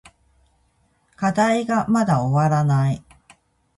[1.15, 3.03] 課題がまだ終わらない。